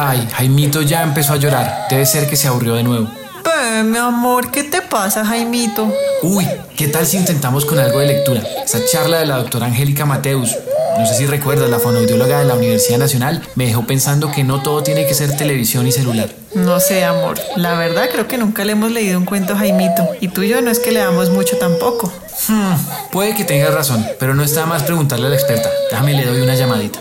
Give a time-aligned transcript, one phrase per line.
[0.00, 1.88] Ay, Jaimito ya empezó a llorar.
[1.90, 3.08] Debe ser que se aburrió de nuevo.
[3.08, 5.92] Eh, mi amor, ¿qué te pasa, Jaimito?
[6.22, 8.40] Uy, ¿qué tal si intentamos con algo de lectura?
[8.64, 10.54] Esa charla de la doctora Angélica Mateus.
[10.96, 14.62] No sé si recuerdas, la fonoaudióloga de la Universidad Nacional me dejó pensando que no
[14.62, 16.28] todo tiene que ser televisión y celular.
[16.54, 17.40] No sé, amor.
[17.56, 20.08] La verdad creo que nunca le hemos leído un cuento a Jaimito.
[20.20, 22.12] Y tú y yo no es que leamos mucho tampoco.
[22.46, 22.76] Hmm,
[23.10, 25.68] puede que tengas razón, pero no está más preguntarle a la experta.
[25.90, 27.00] Déjame le doy una llamadita.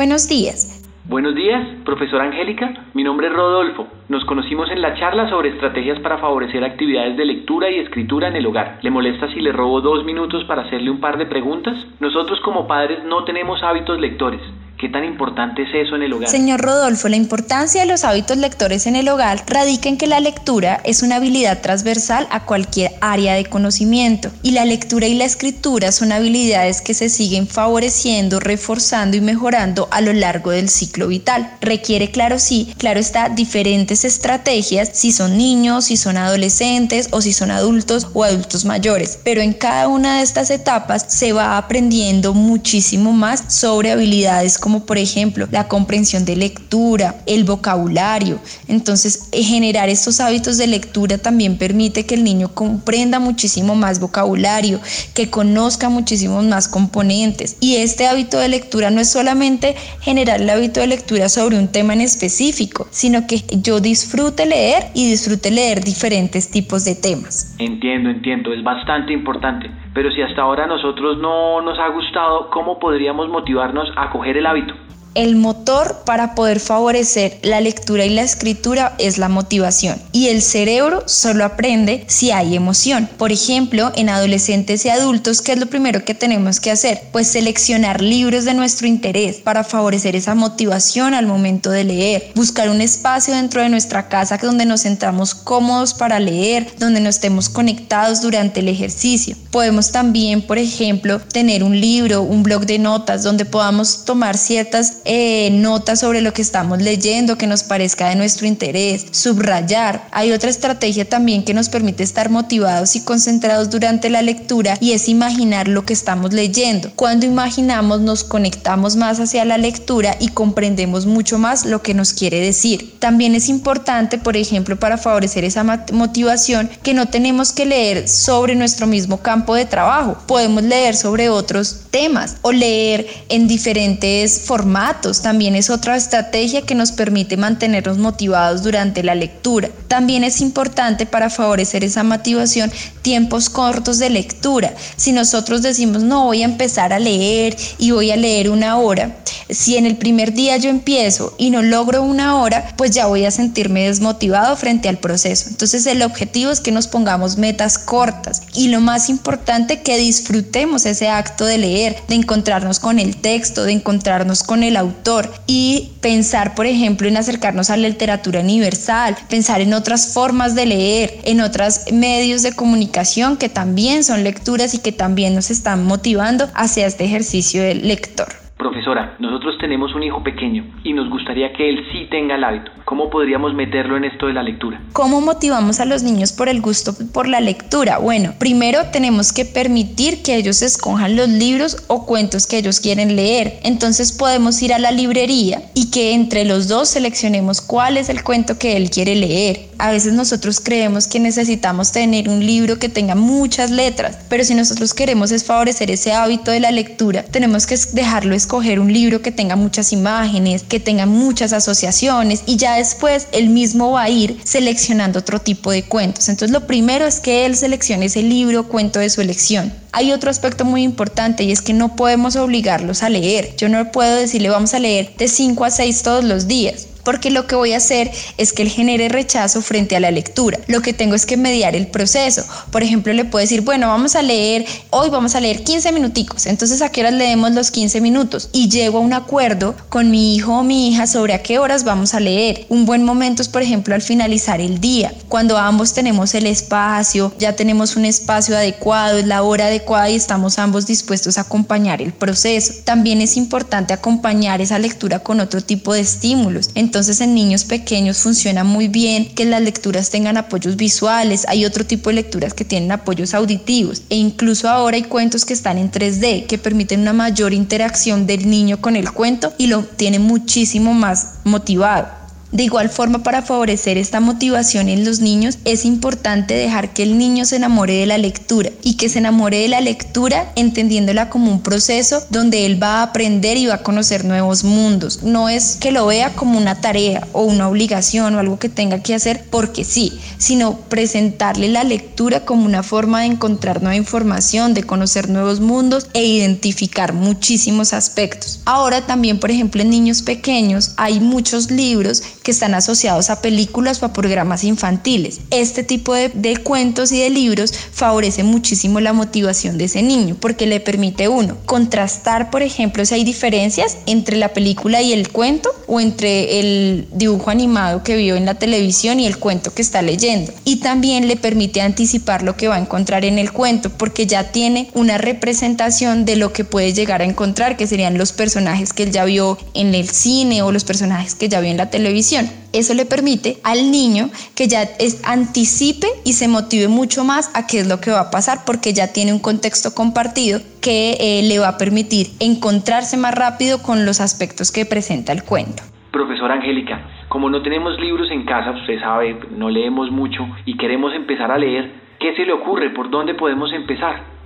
[0.00, 0.80] Buenos días.
[1.04, 2.72] Buenos días, profesora Angélica.
[2.94, 3.86] Mi nombre es Rodolfo.
[4.08, 8.36] Nos conocimos en la charla sobre estrategias para favorecer actividades de lectura y escritura en
[8.36, 8.78] el hogar.
[8.80, 11.76] ¿Le molesta si le robo dos minutos para hacerle un par de preguntas?
[12.00, 14.40] Nosotros como padres no tenemos hábitos lectores.
[14.80, 16.30] ¿Qué tan importante es eso en el hogar?
[16.30, 20.20] Señor Rodolfo, la importancia de los hábitos lectores en el hogar radica en que la
[20.20, 25.26] lectura es una habilidad transversal a cualquier área de conocimiento y la lectura y la
[25.26, 31.08] escritura son habilidades que se siguen favoreciendo, reforzando y mejorando a lo largo del ciclo
[31.08, 31.50] vital.
[31.60, 37.34] Requiere, claro sí, claro está, diferentes estrategias si son niños, si son adolescentes o si
[37.34, 42.32] son adultos o adultos mayores, pero en cada una de estas etapas se va aprendiendo
[42.32, 48.38] muchísimo más sobre habilidades como como por ejemplo la comprensión de lectura, el vocabulario.
[48.68, 53.98] Entonces, eh, generar estos hábitos de lectura también permite que el niño comprenda muchísimo más
[53.98, 54.78] vocabulario,
[55.12, 57.56] que conozca muchísimos más componentes.
[57.60, 61.66] Y este hábito de lectura no es solamente generar el hábito de lectura sobre un
[61.66, 67.56] tema en específico, sino que yo disfrute leer y disfrute leer diferentes tipos de temas.
[67.58, 69.68] Entiendo, entiendo, es bastante importante.
[69.92, 74.36] Pero si hasta ahora a nosotros no nos ha gustado, ¿cómo podríamos motivarnos a coger
[74.36, 74.74] el hábito?
[75.14, 80.40] El motor para poder favorecer la lectura y la escritura es la motivación y el
[80.40, 83.08] cerebro solo aprende si hay emoción.
[83.18, 87.02] Por ejemplo, en adolescentes y adultos, ¿qué es lo primero que tenemos que hacer?
[87.10, 92.70] Pues seleccionar libros de nuestro interés para favorecer esa motivación al momento de leer, buscar
[92.70, 97.48] un espacio dentro de nuestra casa donde nos sentamos cómodos para leer, donde nos estemos
[97.48, 99.36] conectados durante el ejercicio.
[99.50, 104.98] Podemos también, por ejemplo, tener un libro, un blog de notas donde podamos tomar ciertas
[105.04, 110.06] eh, notas sobre lo que estamos leyendo que nos parezca de nuestro interés, subrayar.
[110.10, 114.92] Hay otra estrategia también que nos permite estar motivados y concentrados durante la lectura y
[114.92, 116.90] es imaginar lo que estamos leyendo.
[116.96, 122.12] Cuando imaginamos nos conectamos más hacia la lectura y comprendemos mucho más lo que nos
[122.12, 122.98] quiere decir.
[122.98, 128.54] También es importante, por ejemplo, para favorecer esa motivación, que no tenemos que leer sobre
[128.54, 130.18] nuestro mismo campo de trabajo.
[130.26, 136.74] Podemos leer sobre otros temas o leer en diferentes formatos también es otra estrategia que
[136.74, 139.70] nos permite mantenernos motivados durante la lectura.
[139.90, 142.70] También es importante para favorecer esa motivación
[143.02, 144.72] tiempos cortos de lectura.
[144.94, 149.16] Si nosotros decimos, no, voy a empezar a leer y voy a leer una hora,
[149.48, 153.24] si en el primer día yo empiezo y no logro una hora, pues ya voy
[153.24, 155.48] a sentirme desmotivado frente al proceso.
[155.48, 160.86] Entonces el objetivo es que nos pongamos metas cortas y lo más importante que disfrutemos
[160.86, 165.94] ese acto de leer, de encontrarnos con el texto, de encontrarnos con el autor y
[166.00, 171.14] pensar, por ejemplo, en acercarnos a la literatura universal, pensar en otras formas de leer,
[171.24, 176.46] en otros medios de comunicación que también son lecturas y que también nos están motivando
[176.54, 178.28] hacia este ejercicio del lector.
[178.60, 182.70] Profesora, nosotros tenemos un hijo pequeño y nos gustaría que él sí tenga el hábito.
[182.84, 184.82] ¿Cómo podríamos meterlo en esto de la lectura?
[184.92, 187.96] ¿Cómo motivamos a los niños por el gusto por la lectura?
[187.96, 193.16] Bueno, primero tenemos que permitir que ellos escojan los libros o cuentos que ellos quieren
[193.16, 193.60] leer.
[193.62, 198.22] Entonces podemos ir a la librería y que entre los dos seleccionemos cuál es el
[198.22, 199.69] cuento que él quiere leer.
[199.80, 204.54] A veces nosotros creemos que necesitamos tener un libro que tenga muchas letras, pero si
[204.54, 209.22] nosotros queremos es favorecer ese hábito de la lectura, tenemos que dejarlo escoger un libro
[209.22, 214.10] que tenga muchas imágenes, que tenga muchas asociaciones y ya después él mismo va a
[214.10, 216.28] ir seleccionando otro tipo de cuentos.
[216.28, 219.72] Entonces lo primero es que él seleccione ese libro, cuento de su elección.
[219.92, 223.56] Hay otro aspecto muy importante y es que no podemos obligarlos a leer.
[223.56, 227.32] Yo no puedo decirle vamos a leer de 5 a 6 todos los días porque
[227.32, 230.60] lo que voy a hacer es que él genere rechazo frente a la lectura.
[230.68, 232.44] Lo que tengo es que mediar el proceso.
[232.70, 236.46] Por ejemplo, le puedo decir, bueno, vamos a leer, hoy vamos a leer 15 minuticos,
[236.46, 240.36] entonces a qué horas leemos los 15 minutos y llego a un acuerdo con mi
[240.36, 242.66] hijo o mi hija sobre a qué horas vamos a leer.
[242.68, 247.32] Un buen momento es, por ejemplo, al finalizar el día, cuando ambos tenemos el espacio,
[247.40, 252.02] ya tenemos un espacio adecuado, es la hora adecuada y estamos ambos dispuestos a acompañar
[252.02, 252.72] el proceso.
[252.84, 256.70] También es importante acompañar esa lectura con otro tipo de estímulos.
[256.76, 261.86] Entonces en niños pequeños funciona muy bien que las lecturas tengan apoyos visuales, hay otro
[261.86, 265.90] tipo de lecturas que tienen apoyos auditivos e incluso ahora hay cuentos que están en
[265.90, 270.92] 3D que permiten una mayor interacción del niño con el cuento y lo tiene muchísimo
[270.92, 272.19] más motivado.
[272.52, 277.16] De igual forma, para favorecer esta motivación en los niños, es importante dejar que el
[277.16, 281.52] niño se enamore de la lectura y que se enamore de la lectura entendiéndola como
[281.52, 285.22] un proceso donde él va a aprender y va a conocer nuevos mundos.
[285.22, 289.00] No es que lo vea como una tarea o una obligación o algo que tenga
[289.00, 294.74] que hacer porque sí, sino presentarle la lectura como una forma de encontrar nueva información,
[294.74, 298.58] de conocer nuevos mundos e identificar muchísimos aspectos.
[298.64, 304.02] Ahora también, por ejemplo, en niños pequeños hay muchos libros que están asociados a películas
[304.02, 305.40] o a programas infantiles.
[305.50, 310.66] Este tipo de, cuentos y de libros favorece muchísimo la motivación de ese niño porque
[310.66, 315.70] le permite uno contrastar, por ejemplo, si hay diferencias entre la película y el cuento
[315.86, 320.02] o entre el dibujo animado que vio en la televisión y el cuento que está
[320.02, 320.52] leyendo.
[320.64, 324.52] Y también le permite anticipar lo que va a encontrar en el cuento porque ya
[324.52, 329.04] tiene una representación de lo que puede llegar a encontrar, que serían los personajes que
[329.04, 332.29] él ya vio en el cine o los personajes que ya vio en la televisión
[332.72, 337.66] eso le permite al niño que ya es, anticipe y se motive mucho más a
[337.66, 341.42] qué es lo que va a pasar porque ya tiene un contexto compartido que eh,
[341.42, 345.82] le va a permitir encontrarse más rápido con los aspectos que presenta el cuento.
[346.12, 351.12] Profesora Angélica, como no tenemos libros en casa, usted sabe, no leemos mucho y queremos
[351.14, 352.90] empezar a leer, ¿qué se le ocurre?
[352.90, 354.39] ¿Por dónde podemos empezar?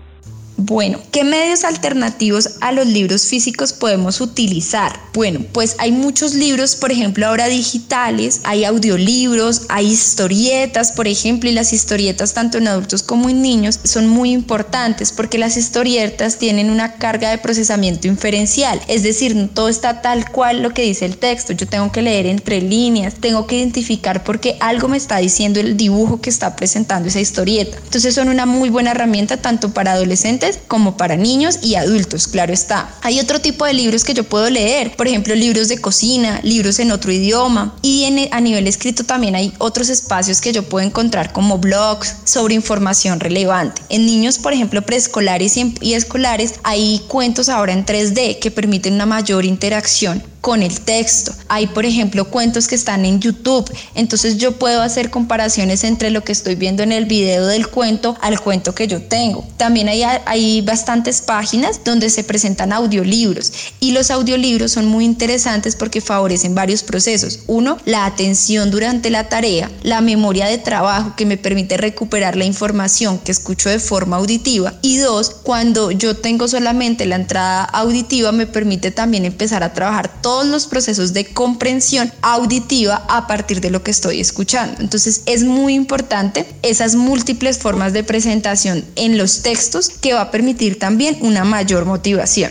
[0.56, 5.00] Bueno, ¿qué medios alternativos a los libros físicos podemos utilizar?
[5.12, 11.50] Bueno, pues hay muchos libros, por ejemplo, ahora digitales, hay audiolibros, hay historietas, por ejemplo,
[11.50, 16.38] y las historietas tanto en adultos como en niños son muy importantes porque las historietas
[16.38, 20.82] tienen una carga de procesamiento inferencial, es decir, no todo está tal cual lo que
[20.82, 24.96] dice el texto, yo tengo que leer entre líneas, tengo que identificar porque algo me
[24.96, 27.76] está diciendo el dibujo que está presentando esa historieta.
[27.84, 32.52] Entonces son una muy buena herramienta tanto para adolescentes como para niños y adultos, claro
[32.52, 32.94] está.
[33.02, 36.78] Hay otro tipo de libros que yo puedo leer, por ejemplo, libros de cocina, libros
[36.78, 40.86] en otro idioma y en, a nivel escrito también hay otros espacios que yo puedo
[40.86, 43.82] encontrar como blogs sobre información relevante.
[43.88, 49.06] En niños, por ejemplo, preescolares y escolares, hay cuentos ahora en 3D que permiten una
[49.06, 51.32] mayor interacción con el texto.
[51.48, 53.64] Hay, por ejemplo, cuentos que están en YouTube,
[53.94, 58.14] entonces yo puedo hacer comparaciones entre lo que estoy viendo en el video del cuento
[58.20, 59.42] al cuento que yo tengo.
[59.56, 65.76] También hay, hay bastantes páginas donde se presentan audiolibros y los audiolibros son muy interesantes
[65.76, 67.40] porque favorecen varios procesos.
[67.46, 72.44] Uno, la atención durante la tarea, la memoria de trabajo que me permite recuperar la
[72.44, 78.30] información que escucho de forma auditiva y dos, cuando yo tengo solamente la entrada auditiva
[78.30, 83.60] me permite también empezar a trabajar todo todos los procesos de comprensión auditiva a partir
[83.60, 84.80] de lo que estoy escuchando.
[84.80, 90.30] Entonces es muy importante esas múltiples formas de presentación en los textos que va a
[90.32, 92.50] permitir también una mayor motivación.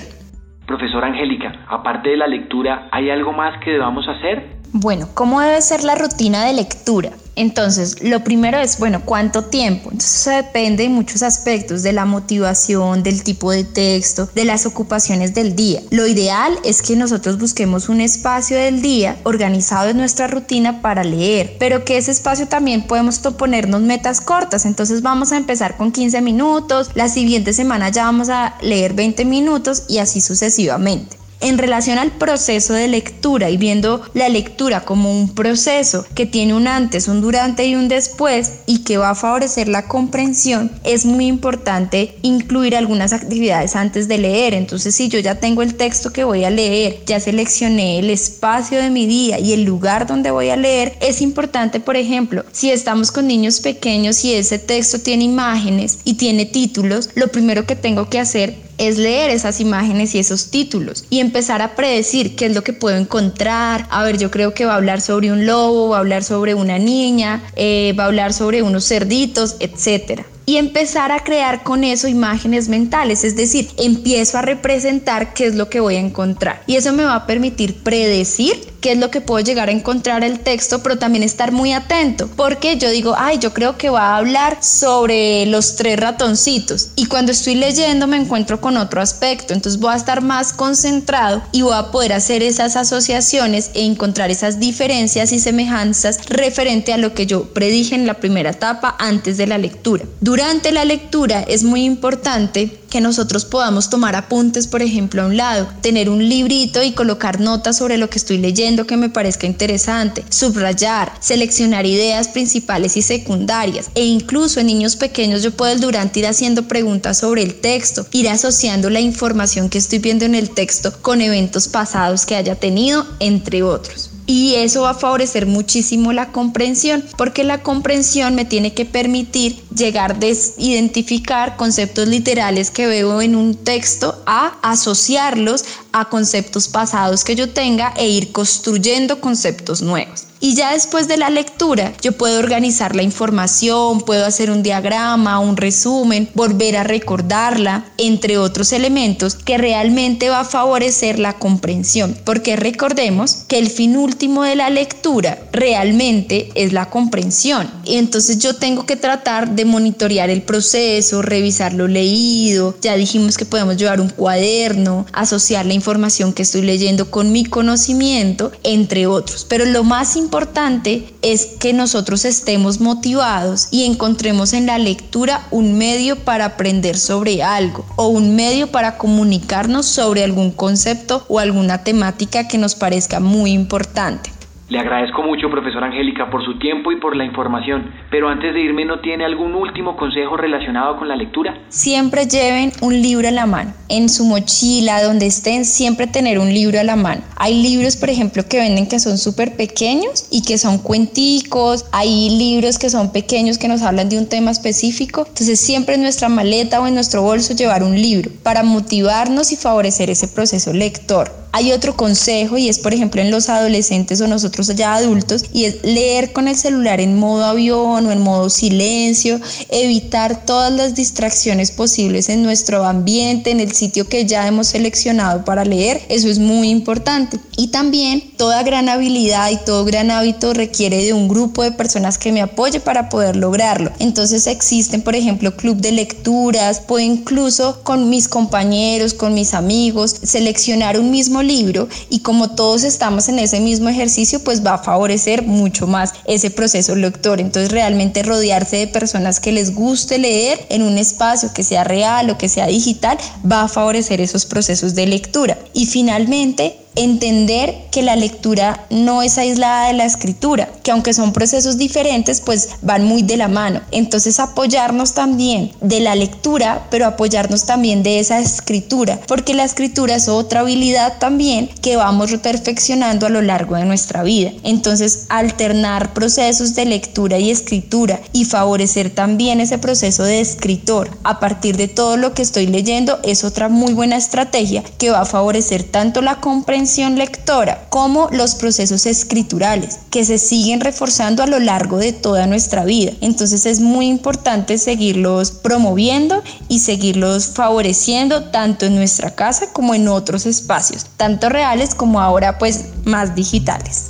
[0.65, 4.61] Profesora Angélica, aparte de la lectura, ¿hay algo más que debamos hacer?
[4.71, 7.09] Bueno, ¿cómo debe ser la rutina de lectura?
[7.35, 9.89] Entonces, lo primero es, bueno, ¿cuánto tiempo?
[9.91, 14.65] Entonces, eso depende de muchos aspectos, de la motivación, del tipo de texto, de las
[14.65, 15.81] ocupaciones del día.
[15.89, 21.03] Lo ideal es que nosotros busquemos un espacio del día organizado en nuestra rutina para
[21.03, 24.65] leer, pero que ese espacio también podemos ponernos metas cortas.
[24.65, 29.25] Entonces, vamos a empezar con 15 minutos, la siguiente semana ya vamos a leer 20
[29.25, 35.11] minutos y así sucesivamente en relación al proceso de lectura y viendo la lectura como
[35.11, 39.15] un proceso que tiene un antes, un durante y un después y que va a
[39.15, 44.53] favorecer la comprensión, es muy importante incluir algunas actividades antes de leer.
[44.53, 48.79] Entonces, si yo ya tengo el texto que voy a leer, ya seleccioné el espacio
[48.79, 52.71] de mi día y el lugar donde voy a leer, es importante, por ejemplo, si
[52.71, 57.75] estamos con niños pequeños y ese texto tiene imágenes y tiene títulos, lo primero que
[57.75, 62.47] tengo que hacer es leer esas imágenes y esos títulos y empezar a predecir qué
[62.47, 63.87] es lo que puedo encontrar.
[63.89, 66.53] A ver, yo creo que va a hablar sobre un lobo, va a hablar sobre
[66.55, 71.83] una niña, eh, va a hablar sobre unos cerditos, etcétera y empezar a crear con
[71.83, 76.63] eso imágenes mentales, es decir, empiezo a representar qué es lo que voy a encontrar.
[76.67, 80.25] Y eso me va a permitir predecir qué es lo que puedo llegar a encontrar
[80.25, 84.09] el texto, pero también estar muy atento, porque yo digo, ay, yo creo que va
[84.09, 89.53] a hablar sobre los tres ratoncitos y cuando estoy leyendo me encuentro con otro aspecto,
[89.53, 94.31] entonces voy a estar más concentrado y voy a poder hacer esas asociaciones e encontrar
[94.31, 99.37] esas diferencias y semejanzas referente a lo que yo predije en la primera etapa antes
[99.37, 100.03] de la lectura.
[100.33, 105.37] Durante la lectura es muy importante que nosotros podamos tomar apuntes, por ejemplo, a un
[105.37, 109.45] lado, tener un librito y colocar notas sobre lo que estoy leyendo que me parezca
[109.45, 116.21] interesante, subrayar, seleccionar ideas principales y secundarias e incluso en niños pequeños yo puedo durante
[116.21, 120.49] ir haciendo preguntas sobre el texto, ir asociando la información que estoy viendo en el
[120.49, 124.12] texto con eventos pasados que haya tenido, entre otros.
[124.25, 129.61] Y eso va a favorecer muchísimo la comprensión, porque la comprensión me tiene que permitir
[129.75, 130.27] llegar a
[130.57, 137.49] identificar conceptos literales que veo en un texto a asociarlos a conceptos pasados que yo
[137.49, 140.32] tenga e ir construyendo conceptos nuevos.
[140.43, 145.39] Y ya después de la lectura, yo puedo organizar la información, puedo hacer un diagrama,
[145.39, 152.17] un resumen, volver a recordarla, entre otros elementos que realmente va a favorecer la comprensión.
[152.25, 157.71] Porque recordemos que el fin último de la lectura realmente es la comprensión.
[157.85, 162.75] Y entonces yo tengo que tratar de monitorear el proceso, revisar lo leído.
[162.81, 167.45] Ya dijimos que podemos llevar un cuaderno, asociar la información que estoy leyendo con mi
[167.45, 169.45] conocimiento, entre otros.
[169.47, 175.45] Pero lo más importante importante es que nosotros estemos motivados y encontremos en la lectura
[175.51, 181.37] un medio para aprender sobre algo o un medio para comunicarnos sobre algún concepto o
[181.37, 184.32] alguna temática que nos parezca muy importante.
[184.73, 188.59] Le agradezco mucho, profesora Angélica, por su tiempo y por la información, pero antes de
[188.59, 191.55] irme, ¿no tiene algún último consejo relacionado con la lectura?
[191.69, 196.51] Siempre lleven un libro a la mano, en su mochila, donde estén, siempre tener un
[196.51, 197.21] libro a la mano.
[197.35, 202.31] Hay libros, por ejemplo, que venden que son súper pequeños y que son cuenticos, hay
[202.31, 206.29] libros que son pequeños que nos hablan de un tema específico, entonces siempre en nuestra
[206.29, 211.43] maleta o en nuestro bolso llevar un libro para motivarnos y favorecer ese proceso lector.
[211.55, 215.65] Hay otro consejo y es, por ejemplo, en los adolescentes o nosotros ya adultos, y
[215.65, 219.39] es leer con el celular en modo avión o en modo silencio,
[219.69, 225.45] evitar todas las distracciones posibles en nuestro ambiente, en el sitio que ya hemos seleccionado
[225.45, 226.01] para leer.
[226.09, 227.39] Eso es muy importante.
[227.57, 232.17] Y también toda gran habilidad y todo gran hábito requiere de un grupo de personas
[232.17, 233.91] que me apoye para poder lograrlo.
[233.99, 240.15] Entonces existen, por ejemplo, club de lecturas, puedo incluso con mis compañeros, con mis amigos,
[240.23, 244.77] seleccionar un mismo libro y como todos estamos en ese mismo ejercicio, pues va a
[244.77, 247.39] favorecer mucho más ese proceso lector.
[247.39, 252.29] Entonces realmente rodearse de personas que les guste leer en un espacio que sea real
[252.29, 253.17] o que sea digital
[253.49, 255.57] va a favorecer esos procesos de lectura.
[255.73, 261.33] Y finalmente, entender que la lectura no es aislada de la escritura, que aunque son
[261.33, 263.81] procesos diferentes, pues van muy de la mano.
[263.91, 270.15] Entonces apoyarnos también de la lectura, pero apoyarnos también de esa escritura, porque la escritura
[270.15, 274.51] es otra habilidad también que vamos perfeccionando a lo largo de nuestra vida.
[274.63, 281.39] Entonces alternar procesos de lectura y escritura y favorecer también ese proceso de escritor a
[281.39, 285.25] partir de todo lo que estoy leyendo es otra muy buena estrategia que va a
[285.25, 286.82] favorecer tanto la comprensión
[287.15, 292.83] lectora como los procesos escriturales que se siguen reforzando a lo largo de toda nuestra
[292.83, 293.13] vida.
[293.21, 300.07] Entonces es muy importante seguirlos promoviendo y seguirlos favoreciendo tanto en nuestra casa como en
[300.07, 304.09] otros espacios, tanto reales como ahora pues más digitales.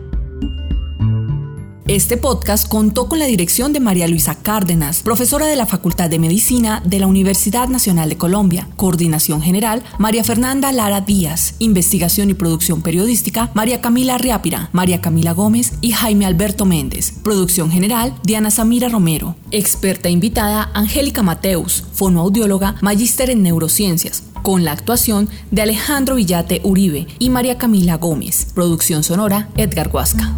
[1.91, 6.19] Este podcast contó con la dirección de María Luisa Cárdenas, profesora de la Facultad de
[6.19, 8.69] Medicina de la Universidad Nacional de Colombia.
[8.77, 11.55] Coordinación General, María Fernanda Lara Díaz.
[11.59, 17.11] Investigación y producción periodística, María Camila Riápira, María Camila Gómez y Jaime Alberto Méndez.
[17.23, 19.35] Producción General, Diana Samira Romero.
[19.51, 27.07] Experta invitada, Angélica Mateus, fonoaudióloga, magíster en neurociencias con la actuación de Alejandro Villate Uribe
[27.19, 28.47] y María Camila Gómez.
[28.55, 30.37] Producción sonora, Edgar Huasca.